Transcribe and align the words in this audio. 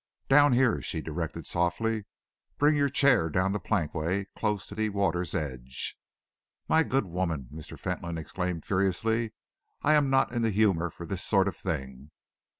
"Down 0.29 0.53
here," 0.53 0.81
she 0.81 0.99
directed 0.99 1.45
softly. 1.45 2.05
"Bring 2.57 2.75
your 2.75 2.89
chair 2.89 3.29
down 3.29 3.51
the 3.51 3.59
plank 3.59 3.93
way, 3.93 4.25
close 4.35 4.65
to 4.65 4.73
the 4.73 4.89
water's 4.89 5.35
edge." 5.35 5.95
"My 6.67 6.81
good 6.81 7.05
woman," 7.05 7.47
Mr. 7.53 7.77
Fentolin 7.77 8.17
exclaimed 8.17 8.65
furiously, 8.65 9.33
"I 9.83 9.93
am 9.93 10.09
not 10.09 10.31
in 10.31 10.41
the 10.41 10.49
humour 10.49 10.89
for 10.89 11.05
this 11.05 11.23
sort 11.23 11.47
of 11.47 11.55
thing! 11.55 12.09